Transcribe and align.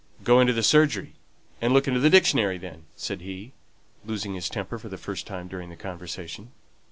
'""Go 0.23 0.39
into 0.41 0.51
the 0.51 0.63
surgery, 0.63 1.13
and 1.61 1.73
look 1.75 1.87
into 1.87 1.99
the 1.99 2.09
dictionary, 2.09 2.57
then," 2.57 2.85
said 2.95 3.21
he, 3.21 3.51
losing 4.03 4.33
his 4.33 4.49
temper 4.49 4.79
for 4.79 4.89
the 4.89 4.97
first 4.97 5.27
time 5.27 5.47
during 5.47 5.69
the 5.69 5.75
conversation. 5.75 6.51